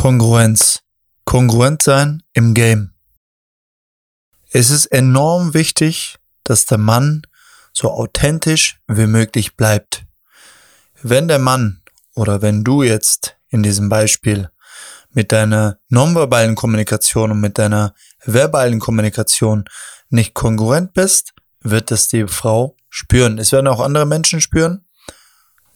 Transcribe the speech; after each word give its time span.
Kongruenz. 0.00 0.80
Kongruent 1.26 1.82
sein 1.82 2.22
im 2.32 2.54
Game. 2.54 2.94
Es 4.50 4.70
ist 4.70 4.86
enorm 4.86 5.52
wichtig, 5.52 6.16
dass 6.42 6.64
der 6.64 6.78
Mann 6.78 7.20
so 7.74 7.90
authentisch 7.90 8.80
wie 8.88 9.06
möglich 9.06 9.58
bleibt. 9.58 10.06
Wenn 11.02 11.28
der 11.28 11.38
Mann 11.38 11.82
oder 12.14 12.40
wenn 12.40 12.64
du 12.64 12.82
jetzt 12.82 13.36
in 13.50 13.62
diesem 13.62 13.90
Beispiel 13.90 14.48
mit 15.10 15.32
deiner 15.32 15.78
nonverbalen 15.90 16.54
Kommunikation 16.54 17.32
und 17.32 17.40
mit 17.42 17.58
deiner 17.58 17.94
verbalen 18.24 18.80
Kommunikation 18.80 19.66
nicht 20.08 20.32
kongruent 20.32 20.94
bist, 20.94 21.34
wird 21.60 21.92
es 21.92 22.08
die 22.08 22.26
Frau 22.26 22.74
spüren. 22.88 23.38
Es 23.38 23.52
werden 23.52 23.68
auch 23.68 23.80
andere 23.80 24.06
Menschen 24.06 24.40
spüren. 24.40 24.86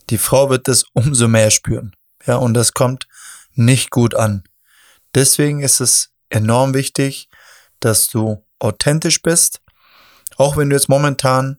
Die 0.09 0.17
Frau 0.17 0.49
wird 0.49 0.67
es 0.69 0.87
umso 0.95 1.29
mehr 1.29 1.51
spüren. 1.51 1.95
Ja, 2.27 2.37
und 2.37 2.55
das 2.55 2.73
kommt 2.73 3.07
nicht 3.55 3.91
gut 3.91 4.15
an. 4.15 4.45
Deswegen 5.15 5.63
ist 5.63 5.81
es 5.81 6.11
enorm 6.29 6.75
wichtig, 6.75 7.29
dass 7.81 8.09
du 8.09 8.45
authentisch 8.59 9.23
bist, 9.23 9.61
auch 10.37 10.57
wenn 10.57 10.71
du 10.71 10.77
jetzt 10.77 10.89
momentan 10.89 11.59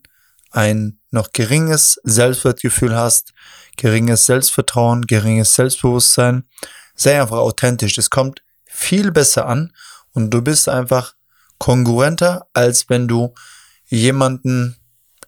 ein 0.51 0.99
noch 1.11 1.31
geringes 1.31 1.99
Selbstwertgefühl 2.03 2.95
hast, 2.95 3.33
geringes 3.77 4.25
Selbstvertrauen, 4.25 5.05
geringes 5.07 5.55
Selbstbewusstsein, 5.55 6.45
sei 6.95 7.21
einfach 7.21 7.37
authentisch. 7.37 7.97
Es 7.97 8.09
kommt 8.09 8.41
viel 8.65 9.11
besser 9.11 9.47
an 9.47 9.73
und 10.13 10.31
du 10.31 10.41
bist 10.41 10.67
einfach 10.69 11.15
kongruenter, 11.57 12.47
als 12.53 12.89
wenn 12.89 13.07
du 13.07 13.33
jemanden 13.85 14.77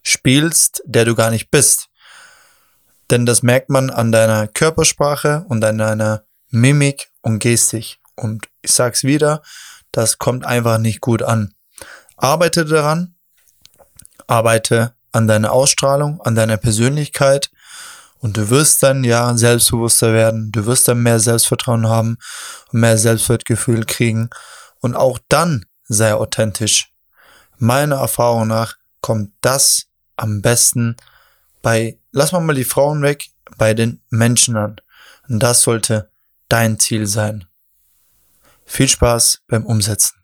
spielst, 0.03 0.81
der 0.85 1.05
du 1.05 1.15
gar 1.15 1.29
nicht 1.29 1.51
bist. 1.51 1.89
Denn 3.09 3.25
das 3.25 3.43
merkt 3.43 3.69
man 3.69 3.89
an 3.89 4.11
deiner 4.11 4.47
Körpersprache 4.47 5.45
und 5.47 5.63
an 5.63 5.77
deiner 5.77 6.26
Mimik 6.49 7.11
und 7.21 7.39
Gestik. 7.39 7.97
Und 8.15 8.47
ich 8.61 8.71
sag's 8.71 9.03
wieder, 9.03 9.41
das 9.91 10.17
kommt 10.17 10.45
einfach 10.45 10.77
nicht 10.77 11.01
gut 11.01 11.21
an. 11.23 11.53
Arbeite 12.17 12.65
daran, 12.65 13.15
arbeite 14.27 14.93
an 15.11 15.27
deiner 15.27 15.51
Ausstrahlung, 15.51 16.21
an 16.21 16.35
deiner 16.35 16.57
Persönlichkeit 16.57 17.51
und 18.19 18.37
du 18.37 18.49
wirst 18.49 18.81
dann 18.83 19.03
ja 19.03 19.35
selbstbewusster 19.37 20.13
werden, 20.13 20.51
du 20.51 20.65
wirst 20.65 20.87
dann 20.87 21.03
mehr 21.03 21.19
Selbstvertrauen 21.19 21.87
haben 21.87 22.17
und 22.71 22.79
mehr 22.79 22.97
Selbstwertgefühl 22.97 23.85
kriegen 23.85 24.29
und 24.79 24.95
auch 24.95 25.19
dann 25.29 25.65
sei 25.83 26.13
authentisch. 26.13 26.91
Meiner 27.57 27.97
Erfahrung 27.97 28.47
nach 28.47 28.75
kommt 29.01 29.31
das 29.41 29.87
am 30.15 30.41
besten 30.41 30.97
bei, 31.61 31.99
lass 32.11 32.31
mal 32.31 32.39
mal 32.39 32.55
die 32.55 32.63
Frauen 32.63 33.01
weg, 33.01 33.27
bei 33.57 33.73
den 33.73 34.01
Menschen 34.09 34.57
an. 34.57 34.77
Und 35.27 35.39
das 35.41 35.61
sollte 35.63 36.09
dein 36.49 36.79
Ziel 36.79 37.07
sein. 37.07 37.45
Viel 38.65 38.87
Spaß 38.87 39.43
beim 39.47 39.65
Umsetzen. 39.65 40.17